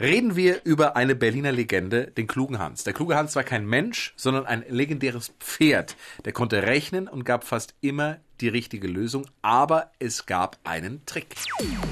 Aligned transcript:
reden 0.00 0.34
wir 0.34 0.62
über 0.64 0.96
eine 0.96 1.14
Berliner 1.14 1.52
Legende, 1.52 2.06
den 2.06 2.26
klugen 2.26 2.58
Hans. 2.58 2.84
Der 2.84 2.92
kluge 2.92 3.16
Hans 3.16 3.36
war 3.36 3.44
kein 3.44 3.66
Mensch, 3.66 4.14
sondern 4.16 4.46
ein 4.46 4.64
legendäres 4.68 5.32
Pferd. 5.38 5.96
Der 6.24 6.32
konnte 6.32 6.62
rechnen 6.62 7.06
und 7.06 7.24
gab 7.24 7.44
fast 7.44 7.74
immer 7.80 8.18
die 8.40 8.48
richtige 8.48 8.88
Lösung, 8.88 9.26
aber 9.42 9.92
es 9.98 10.24
gab 10.24 10.58
einen 10.64 11.04
Trick. 11.04 11.36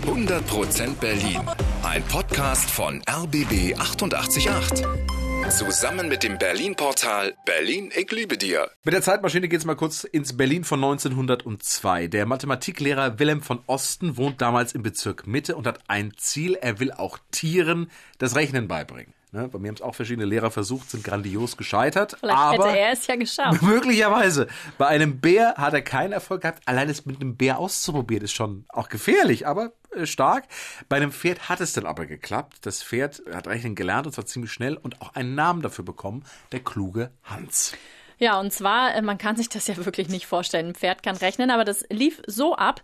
100% 0.07 0.95
Berlin. 0.95 1.43
Ein 1.83 2.03
Podcast 2.05 2.71
von 2.71 3.03
RBB 3.09 3.79
888. 3.79 5.18
Zusammen 5.51 6.09
mit 6.09 6.23
dem 6.23 6.37
Berlin-Portal 6.37 7.35
Berlin, 7.47 7.91
ich 7.97 8.11
liebe 8.13 8.37
dir. 8.37 8.71
Mit 8.85 8.93
der 8.93 9.01
Zeitmaschine 9.01 9.49
geht's 9.49 9.65
mal 9.65 9.77
kurz 9.77 10.05
ins 10.05 10.37
Berlin 10.37 10.63
von 10.63 10.79
1902. 10.85 12.07
Der 12.07 12.27
Mathematiklehrer 12.27 13.19
Wilhelm 13.19 13.41
von 13.41 13.61
Osten 13.67 14.19
wohnt 14.19 14.43
damals 14.43 14.75
im 14.75 14.83
Bezirk 14.83 15.27
Mitte 15.27 15.57
und 15.57 15.67
hat 15.67 15.81
ein 15.89 16.13
Ziel. 16.17 16.55
Er 16.61 16.81
will 16.81 16.93
auch 16.93 17.19
Tieren 17.31 17.91
das 18.19 18.37
Rechnen 18.37 18.69
beibringen. 18.69 19.15
Ne, 19.31 19.47
bei 19.47 19.59
mir 19.59 19.69
haben 19.69 19.75
es 19.75 19.83
auch 19.83 19.95
verschiedene 19.95 20.25
Lehrer 20.25 20.51
versucht, 20.51 20.91
sind 20.91 21.05
grandios 21.05 21.59
gescheitert. 21.59 22.17
Vielleicht 22.19 22.39
aber 22.39 22.69
hätte 22.69 22.79
er 22.79 22.93
es 22.93 23.07
ja 23.07 23.17
geschafft. 23.17 23.61
Möglicherweise. 23.63 24.47
Bei 24.79 24.87
einem 24.87 25.21
Bär 25.21 25.55
hat 25.59 25.75
er 25.75 25.83
keinen 25.83 26.13
Erfolg 26.13 26.43
gehabt. 26.43 26.63
Allein 26.65 26.89
es 26.89 27.05
mit 27.05 27.21
einem 27.21 27.37
Bär 27.37 27.59
auszuprobieren 27.59 28.25
ist 28.25 28.33
schon 28.33 28.65
auch 28.69 28.89
gefährlich, 28.89 29.47
aber 29.47 29.73
äh, 29.95 30.07
stark. 30.07 30.45
Bei 30.89 30.97
einem 30.97 31.13
Pferd 31.13 31.51
hat 31.51 31.61
es 31.61 31.75
dann 31.75 31.85
aber 31.85 32.07
geklappt. 32.07 32.57
Das 32.63 32.83
Pferd 32.83 33.23
hat 33.31 33.47
rechnen 33.49 33.75
gelernt 33.75 34.07
und 34.07 34.15
zwar 34.15 34.25
ziemlich 34.25 34.51
schnell 34.51 34.79
und 34.79 35.03
auch 35.03 35.15
einen 35.15 35.35
Namen 35.35 35.61
dafür 35.61 35.85
bekommen. 35.85 36.25
Der 36.53 36.61
kluge 36.61 37.11
Hans. 37.23 37.75
Ja, 38.19 38.41
und 38.41 38.53
zwar, 38.53 38.95
äh, 38.95 39.03
man 39.03 39.19
kann 39.19 39.37
sich 39.37 39.49
das 39.49 39.67
ja 39.67 39.77
wirklich 39.85 40.09
nicht 40.09 40.27
vorstellen. 40.27 40.69
Ein 40.69 40.75
Pferd 40.75 41.03
kann 41.03 41.17
rechnen, 41.17 41.51
aber 41.51 41.65
das 41.65 41.85
lief 41.91 42.23
so 42.27 42.57
ab. 42.57 42.81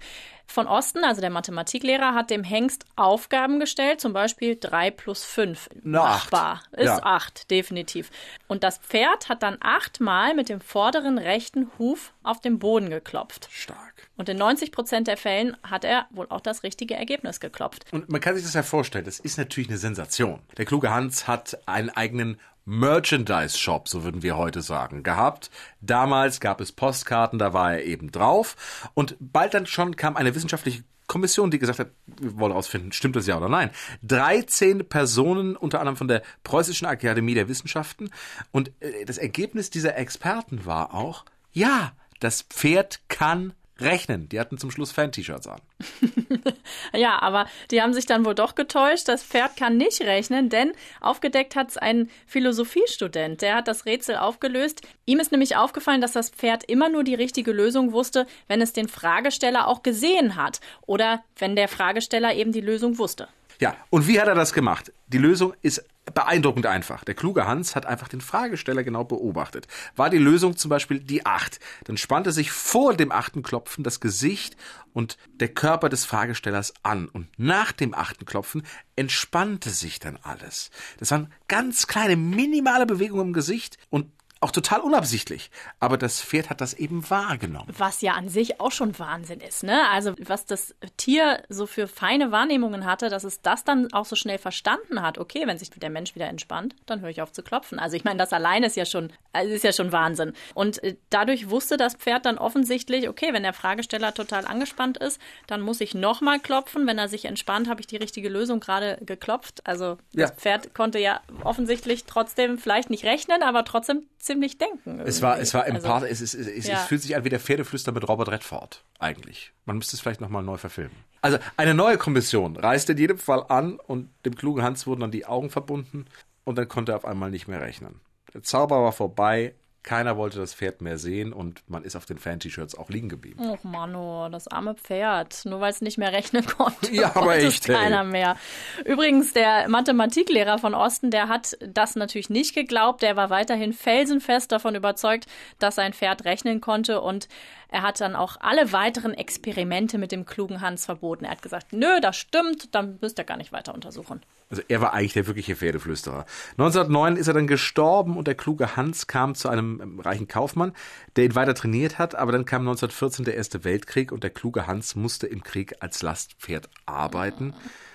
Von 0.47 0.67
Osten, 0.67 1.05
also 1.05 1.21
der 1.21 1.31
Mathematiklehrer, 1.31 2.15
hat 2.15 2.31
dem 2.31 2.45
Hengst 2.45 2.85
Aufgaben 2.97 3.61
gestellt, 3.61 4.01
zum 4.01 4.13
Beispiel 4.13 4.57
3 4.61 4.91
plus 4.91 5.25
5. 5.25 5.71
Na, 5.83 6.03
acht. 6.03 6.33
Machbar. 6.33 6.63
Ist 6.73 6.85
Ja. 6.85 7.03
8, 7.03 7.51
definitiv. 7.51 8.11
Und 8.47 8.63
das 8.63 8.79
Pferd 8.79 9.29
hat 9.29 9.43
dann 9.43 9.57
achtmal 9.61 10.35
mit 10.35 10.49
dem 10.49 10.61
vorderen 10.61 11.19
rechten 11.19 11.71
Huf 11.79 12.13
auf 12.23 12.41
den 12.41 12.59
Boden 12.59 12.91
geklopft. 12.91 13.49
Stark. 13.51 14.09
Und 14.17 14.29
in 14.29 14.37
90 14.37 14.71
Prozent 14.71 15.09
der 15.09 15.17
Fällen 15.17 15.57
hat 15.63 15.85
er 15.85 16.07
wohl 16.11 16.27
auch 16.29 16.41
das 16.41 16.63
richtige 16.63 16.95
Ergebnis 16.95 17.41
geklopft. 17.41 17.87
Und 17.93 18.09
man 18.09 18.21
kann 18.21 18.35
sich 18.35 18.45
das 18.45 18.55
ja 18.55 18.63
vorstellen, 18.63 19.05
das 19.05 19.19
ist 19.19 19.39
natürlich 19.39 19.69
eine 19.69 19.79
Sensation. 19.79 20.41
Der 20.57 20.65
kluge 20.67 20.91
Hans 20.91 21.27
hat 21.27 21.59
einen 21.67 21.91
eigenen 21.91 22.39
Merchandise-Shop, 22.67 23.89
so 23.89 24.05
würden 24.05 24.23
wir 24.23 24.39
heute 24.39 24.63
sagen, 24.63 25.03
gehabt. 25.03 25.51
Damals 25.83 26.41
gab 26.41 26.61
es 26.63 26.73
Postkarten, 26.73 27.39
da 27.39 27.53
war 27.53 27.73
er 27.75 27.85
eben 27.85 28.11
drauf. 28.11 28.57
Und 28.95 29.17
bald 29.21 29.53
dann 29.53 29.67
schon 29.67 29.97
kam 29.97 30.17
eine 30.17 30.34
wissenschaftliche 30.35 30.85
Kommission, 31.07 31.51
die 31.51 31.59
gesagt 31.59 31.79
hat, 31.79 31.91
wir 32.07 32.39
wollen 32.39 32.53
herausfinden, 32.53 32.93
stimmt 32.93 33.17
das 33.17 33.27
ja 33.27 33.37
oder 33.37 33.49
nein. 33.49 33.71
13 34.03 34.89
Personen, 34.89 35.57
unter 35.57 35.81
anderem 35.81 35.97
von 35.97 36.09
der 36.09 36.23
Preußischen 36.45 36.87
Akademie 36.87 37.35
der 37.35 37.49
Wissenschaften. 37.49 38.11
Und 38.53 38.73
äh, 38.81 39.05
das 39.05 39.19
Ergebnis 39.19 39.71
dieser 39.71 39.97
Experten 39.97 40.65
war 40.65 40.95
auch, 40.95 41.25
ja, 41.53 41.93
das 42.21 42.43
Pferd 42.43 43.01
kann 43.09 43.53
rechnen. 43.81 44.29
Die 44.29 44.39
hatten 44.39 44.59
zum 44.59 44.71
Schluss 44.71 44.93
Fan-T-Shirts 44.93 45.47
an. 45.47 45.61
Ja, 46.95 47.21
aber 47.21 47.47
die 47.71 47.83
haben 47.83 47.93
sich 47.93 48.07
dann 48.07 48.25
wohl 48.25 48.35
doch 48.35 48.55
getäuscht. 48.55 49.09
Das 49.09 49.25
Pferd 49.25 49.57
kann 49.57 49.77
nicht 49.77 50.01
rechnen, 50.03 50.49
denn 50.49 50.73
aufgedeckt 51.01 51.57
hat 51.57 51.71
es 51.71 51.77
ein 51.77 52.09
Philosophiestudent. 52.27 53.43
Der 53.43 53.57
hat 53.57 53.69
das 53.69 53.87
Rätsel 53.87 54.17
aufgelöst. 54.17 54.83
Ihm 55.05 55.19
ist 55.19 55.33
nämlich 55.33 55.57
aufgefallen, 55.57 56.01
dass 56.01 56.13
das 56.13 56.31
Pferd 56.31 56.65
immer 56.65 56.89
nur 56.89 57.05
die 57.05 57.15
richtige 57.15 57.53
Lösung 57.53 57.93
wusste, 57.93 58.27
wenn 58.49 58.61
es 58.61 58.73
den 58.73 58.89
Fragesteller 58.89 59.67
auch 59.67 59.83
gesehen 59.83 60.37
hat 60.37 60.61
oder 60.87 61.25
wenn 61.37 61.57
der 61.57 61.69
Fragesteller 61.69 62.35
eben 62.35 62.53
die 62.53 62.61
Lösung 62.61 62.99
wusste. 62.99 63.29
Ja, 63.61 63.77
und 63.91 64.07
wie 64.09 64.21
hat 64.21 64.29
er 64.29 64.35
das 64.35 64.53
gemacht? 64.53 64.93
Die 65.07 65.19
Lösung 65.19 65.55
ist 65.63 65.85
beeindruckend 66.13 66.67
einfach. 66.67 67.05
Der 67.05 67.15
kluge 67.15 67.47
Hans 67.47 67.77
hat 67.77 67.87
einfach 67.87 68.09
den 68.09 68.21
Fragesteller 68.21 68.85
genau 68.85 69.05
beobachtet. 69.05 69.69
War 69.97 70.11
die 70.11 70.19
Lösung 70.19 70.57
zum 70.57 70.69
Beispiel 70.69 71.01
die 71.01 71.25
Acht, 71.25 71.61
dann 71.85 71.97
spannte 71.97 72.33
sich 72.33 72.51
vor 72.51 72.95
dem 72.95 73.11
achten 73.11 73.43
Klopfen 73.43 73.85
das 73.85 74.01
Gesicht 74.01 74.57
und 74.93 75.17
der 75.41 75.49
Körper 75.49 75.89
des 75.89 76.05
Fragestellers 76.05 76.75
an. 76.83 77.09
Und 77.09 77.29
nach 77.39 77.73
dem 77.73 77.95
achten 77.95 78.27
Klopfen 78.27 78.65
entspannte 78.97 79.71
sich 79.71 79.99
dann 79.99 80.19
alles. 80.23 80.71
Das 80.99 81.11
waren 81.11 81.33
ganz 81.49 81.87
kleine, 81.87 82.17
minimale 82.17 82.87
Bewegungen 82.87 83.29
im 83.29 83.33
Gesicht 83.33 83.79
und 83.91 84.11
auch 84.45 84.53
total 84.53 84.81
unabsichtlich. 84.81 85.51
Aber 85.81 85.97
das 85.97 86.21
Pferd 86.23 86.51
hat 86.51 86.61
das 86.61 86.75
eben 86.75 87.09
wahrgenommen. 87.09 87.73
Was 87.79 88.03
ja 88.03 88.13
an 88.13 88.29
sich 88.29 88.61
auch 88.61 88.71
schon 88.73 88.99
Wahnsinn 88.99 89.41
ist, 89.41 89.63
ne? 89.65 89.89
Also, 89.91 90.15
was 90.21 90.45
das 90.45 90.75
Tier 90.99 91.43
so 91.49 91.67
für 91.67 91.89
feine 91.89 92.31
Wahrnehmungen 92.31 92.85
hatte, 92.85 93.09
dass 93.09 93.25
es 93.25 93.41
das 93.41 93.65
dann 93.65 93.91
auch 93.95 94.05
so 94.05 94.17
schnell 94.17 94.37
verstanden 94.37 95.01
hat. 95.01 95.17
Okay, 95.19 95.47
wenn 95.47 95.59
sich 95.59 95.71
der 95.71 95.89
Mensch 95.89 96.15
wieder 96.15 96.29
entspannt, 96.29 96.77
dann 96.85 97.01
höre 97.01 97.09
ich 97.09 97.23
auf 97.23 97.33
zu 97.33 97.43
klopfen. 97.43 97.79
Also, 97.79 97.97
ich 97.97 98.05
meine, 98.05 98.19
das 98.19 98.35
allein 98.35 98.63
ist 98.65 98.77
ja 98.77 98.85
schon, 98.85 99.13
also 99.33 99.51
ist 99.53 99.65
ja 99.65 99.73
schon 99.73 99.93
Wahnsinn. 99.93 100.35
Und 100.53 100.83
äh, 100.85 100.97
dadurch 101.09 101.49
wusste 101.49 101.79
das 101.79 101.95
Pferd 101.95 102.27
dann 102.27 102.37
offensichtlich, 102.37 103.09
okay, 103.09 103.33
wenn 103.33 103.45
der 103.45 103.55
Fragesteller 103.55 104.13
total 104.13 104.45
angespannt 104.47 104.99
ist, 104.99 105.19
dann 105.47 105.63
muss 105.63 105.81
ich 105.81 105.95
nochmal 105.95 106.39
klopfen. 106.39 106.87
Wenn 106.87 106.99
er 106.99 107.09
sich 107.09 107.25
entspannt, 107.25 107.67
habe 107.67 107.81
ich 107.81 107.87
die 107.87 107.97
richtige 107.97 108.29
Lösung 108.29 108.61
gerade 108.61 108.99
geklopft. 109.01 109.67
Also, 109.67 109.97
das 110.13 110.31
Ja. 110.31 110.37
Pferd 110.37 110.75
konnte 110.75 110.99
ja 110.99 111.21
offensichtlich 111.45 112.05
trotzdem 112.05 112.59
vielleicht 112.59 112.91
nicht 112.91 113.05
rechnen, 113.07 113.43
aber 113.43 113.65
trotzdem 113.65 114.03
ziemlich 114.19 114.34
denken. 114.41 115.01
Es 115.01 115.23
war, 115.23 115.37
irgendwie. 115.39 115.79
es 115.79 115.85
war 115.85 115.95
Also- 115.95 116.07
es, 116.07 116.21
es, 116.21 116.35
es, 116.35 116.47
es, 116.47 116.67
Ja. 116.67 116.75
es 116.81 116.85
fühlt 116.85 117.03
sich 117.03 117.17
an 117.17 117.25
wie 117.25 117.29
der 117.29 117.41
Pferdeflüster 117.41 117.93
mit 117.93 118.09
Robert 118.09 118.29
Redford, 118.31 118.85
eigentlich. 118.99 119.53
Man 119.65 119.77
müsste 119.79 119.97
es 119.97 120.01
vielleicht 120.01 120.21
nochmal 120.21 120.43
neu 120.43 120.57
verfilmen. 120.57 120.97
Also, 121.23 121.39
eine 121.57 121.75
neue 121.75 121.97
Kommission 121.99 122.57
reiste 122.57 122.93
in 122.93 122.99
jedem 122.99 123.19
Fall 123.19 123.45
an 123.49 123.79
und 123.81 124.11
dem 124.25 124.35
klugen 124.37 124.63
Hans 124.63 124.87
wurden 124.87 125.01
dann 125.01 125.11
die 125.11 125.27
Augen 125.27 125.51
verbunden 125.51 126.07
und 126.45 126.57
dann 126.59 126.69
konnte 126.69 126.93
er 126.93 126.97
auf 126.97 127.05
einmal 127.05 127.31
nicht 127.31 127.49
mehr 127.49 127.61
rechnen. 127.61 128.01
Der 128.35 128.43
Zauber 128.43 128.83
war 128.83 128.93
vorbei, 128.93 129.55
keiner 129.85 130.17
wollte 130.17 130.39
das 130.39 130.55
Pferd 130.55 130.81
mehr 130.81 130.97
sehen 130.97 131.33
und 131.35 131.63
man 131.69 131.85
ist 131.85 131.95
auf 131.95 132.07
den 132.07 132.19
Fan-T-Shirts 132.19 132.75
auch 132.75 132.89
liegen 132.89 133.11
geblieben. 133.11 133.39
Och 133.51 133.63
Mano, 133.65 134.31
das 134.31 134.49
arme 134.49 134.75
Pferd. 134.75 135.45
Nur 135.45 135.61
weil 135.61 135.71
es 135.71 135.83
nicht 135.83 135.99
mehr 135.99 136.13
rechnen 136.13 136.45
konnte. 136.45 136.75
Ja, 136.95 137.15
aber 137.17 137.37
echt, 137.37 137.69
ey. 137.69 137.75
keiner 137.75 138.03
mehr. 138.03 138.37
Übrigens, 138.85 139.33
der 139.33 139.69
Mathematiklehrer 139.69 140.59
von 140.59 140.75
Osten, 140.75 141.11
der 141.11 141.29
hat 141.29 141.57
das 141.61 141.97
natürlich 141.97 142.31
nicht 142.31 142.55
geglaubt. 142.55 143.03
Der 143.03 143.17
war 143.17 143.31
weiterhin 143.31 143.73
felsenfest 143.73 144.51
davon 144.53 144.75
überzeugt, 144.75 145.27
dass 145.59 145.75
sein 145.75 145.93
Pferd 145.93 146.25
rechnen 146.25 146.61
konnte 146.61 147.01
und 147.01 147.29
er 147.69 147.83
hat 147.83 148.01
dann 148.01 148.17
auch 148.17 148.37
alle 148.41 148.73
weiteren 148.73 149.13
Experimente 149.13 149.99
mit 149.99 150.13
dem 150.13 150.25
klugen 150.25 150.61
Hans 150.61 150.87
verboten. 150.87 151.25
Er 151.25 151.33
hat 151.33 151.43
gesagt, 151.43 151.73
nö, 151.73 152.01
das 152.01 152.17
stimmt, 152.17 152.75
dann 152.75 152.99
müsst 153.03 153.19
ihr 153.19 153.25
gar 153.25 153.37
nicht 153.37 153.53
weiter 153.53 153.75
untersuchen. 153.75 154.23
Also 154.51 154.63
er 154.69 154.81
war 154.81 154.93
eigentlich 154.93 155.15
der 155.15 155.27
wirkliche 155.27 155.57
Pferdeflüsterer. 155.57 156.27
1909 156.53 157.17
ist 157.17 157.29
er 157.29 157.35
dann 157.35 157.47
gestorben 157.47 158.17
und 158.17 158.27
der 158.27 158.35
kluge 158.35 158.77
Hans 158.77 159.07
kam 159.07 159.35
zu 159.35 159.49
einem 159.49 159.81
ähm, 159.83 160.01
reichen 160.01 160.29
Kaufmann, 160.29 160.73
der 161.17 161.25
ihn 161.25 161.35
weiter 161.35 161.55
trainiert 161.55 161.99
hat, 161.99 162.15
aber 162.15 162.33
dann 162.33 162.45
kam 162.45 162.63
1914 162.63 163.25
der 163.25 163.35
Erste 163.35 163.65
Weltkrieg 163.65 164.13
und 164.13 164.23
der 164.23 164.31
kluge 164.31 164.67
Hans 164.67 164.95
musste 164.95 165.27
im 165.27 165.43
Krieg 165.43 165.77
als 165.81 166.03
Lastpferd 166.03 166.69
arbeiten. 166.87 167.55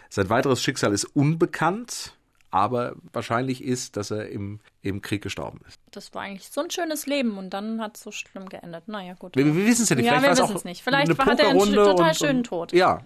Sein 0.10 0.30
weiteres 0.30 0.62
Schicksal 0.64 0.92
ist 0.92 1.06
unbekannt, 1.06 2.14
aber 2.52 2.96
wahrscheinlich 3.14 3.64
ist, 3.64 3.96
dass 3.96 4.10
er 4.10 4.30
im, 4.30 4.60
im 4.82 5.02
Krieg 5.02 5.22
gestorben 5.22 5.62
ist. 5.68 5.80
Das 5.92 6.14
war 6.14 6.24
eigentlich 6.24 6.50
so 6.50 6.62
ein 6.62 6.72
schönes 6.72 7.06
Leben 7.06 7.38
und 7.38 7.52
dann 7.52 7.80
hat 7.80 7.96
es 7.96 8.04
so 8.04 8.12
schlimm 8.12 8.50
geendet. 8.50 8.88
Naja, 8.88 9.14
gut. 9.14 9.36
Wir, 9.36 9.46
wir 9.46 9.66
wissen 9.68 9.84
es 9.84 9.90
ja 9.90 9.96
nicht. 9.96 10.06
Ja, 10.06 10.20
Vielleicht 10.20 10.38
wir 10.38 10.44
wissen 10.44 10.56
es 10.56 10.66
nicht. 10.66 10.84
Vielleicht 10.84 11.18
hat 11.18 11.40
er 11.40 11.50
einen 11.50 11.74
total 11.74 12.10
und, 12.10 12.18
schönen 12.18 12.44
Tod. 12.44 12.74
Ja, 12.74 13.02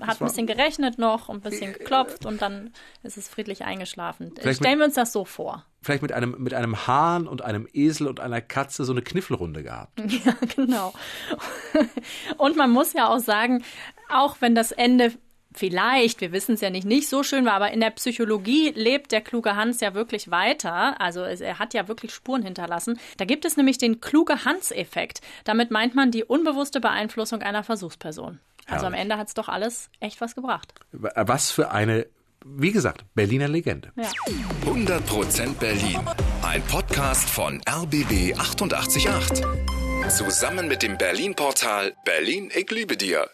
hat 0.00 0.20
ein 0.20 0.26
bisschen 0.26 0.46
gerechnet 0.46 0.98
noch, 0.98 1.28
ein 1.28 1.40
bisschen 1.40 1.72
geklopft 1.72 2.26
und 2.26 2.42
dann 2.42 2.72
ist 3.02 3.16
es 3.16 3.28
friedlich 3.28 3.64
eingeschlafen. 3.64 4.32
Stellen 4.38 4.78
wir 4.78 4.86
uns 4.86 4.94
das 4.94 5.12
so 5.12 5.24
vor. 5.24 5.64
vielleicht 5.82 6.02
mit 6.02 6.12
einem, 6.12 6.36
mit 6.38 6.54
einem 6.54 6.86
Hahn 6.86 7.26
und 7.26 7.42
einem 7.42 7.66
Esel 7.72 8.06
und 8.06 8.20
einer 8.20 8.40
Katze 8.40 8.84
so 8.84 8.92
eine 8.92 9.02
Kniffelrunde 9.02 9.62
gehabt. 9.62 10.00
Ja, 10.24 10.34
genau. 10.54 10.92
Und 12.36 12.56
man 12.56 12.70
muss 12.70 12.92
ja 12.92 13.08
auch 13.08 13.20
sagen, 13.20 13.64
auch 14.10 14.36
wenn 14.40 14.54
das 14.54 14.70
Ende 14.72 15.12
vielleicht, 15.52 16.20
wir 16.20 16.32
wissen 16.32 16.54
es 16.54 16.60
ja 16.60 16.70
nicht, 16.70 16.86
nicht 16.86 17.08
so 17.08 17.22
schön 17.22 17.44
war, 17.44 17.54
aber 17.54 17.72
in 17.72 17.80
der 17.80 17.90
Psychologie 17.90 18.70
lebt 18.74 19.12
der 19.12 19.20
kluge 19.20 19.56
Hans 19.56 19.80
ja 19.80 19.94
wirklich 19.94 20.30
weiter. 20.30 21.00
Also 21.00 21.22
er 21.22 21.58
hat 21.58 21.74
ja 21.74 21.88
wirklich 21.88 22.12
Spuren 22.14 22.42
hinterlassen. 22.42 22.98
Da 23.16 23.24
gibt 23.24 23.44
es 23.44 23.56
nämlich 23.56 23.78
den 23.78 24.00
kluge 24.00 24.44
Hans-Effekt. 24.44 25.20
Damit 25.44 25.70
meint 25.70 25.94
man 25.94 26.10
die 26.10 26.24
unbewusste 26.24 26.80
Beeinflussung 26.80 27.42
einer 27.42 27.64
Versuchsperson. 27.64 28.38
Also 28.70 28.86
am. 28.86 28.94
Ende 28.94 29.16
hat 29.16 29.28
es 29.28 29.34
doch 29.34 29.48
alles 29.48 29.90
echt 30.00 30.20
was 30.20 30.34
gebracht. 30.34 30.74
Was 30.92 31.50
für 31.50 31.70
eine, 31.70 32.06
wie 32.44 32.72
gesagt, 32.72 33.04
Berliner 33.14 33.48
Legende. 33.48 33.92
Ja. 33.96 34.10
100% 34.64 35.54
Berlin. 35.54 36.00
Ein 36.42 36.62
Podcast 36.62 37.28
von 37.28 37.60
RBB 37.68 38.38
888. 38.38 39.06
Zusammen 40.08 40.66
mit 40.66 40.82
dem 40.82 40.98
Berlin-Portal 40.98 41.94
Berlin, 42.04 42.50
ich 42.54 42.70
liebe 42.70 42.96
dir. 42.96 43.28